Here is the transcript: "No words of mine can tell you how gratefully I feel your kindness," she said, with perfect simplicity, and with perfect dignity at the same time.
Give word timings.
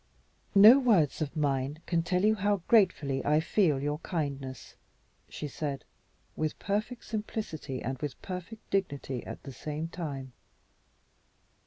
"No 0.55 0.79
words 0.79 1.21
of 1.21 1.35
mine 1.37 1.77
can 1.85 2.01
tell 2.01 2.25
you 2.25 2.33
how 2.33 2.63
gratefully 2.67 3.23
I 3.23 3.39
feel 3.39 3.79
your 3.79 3.99
kindness," 3.99 4.75
she 5.29 5.47
said, 5.47 5.85
with 6.35 6.57
perfect 6.57 7.05
simplicity, 7.05 7.83
and 7.83 7.99
with 7.99 8.19
perfect 8.23 8.67
dignity 8.71 9.23
at 9.23 9.43
the 9.43 9.53
same 9.53 9.89
time. 9.89 10.33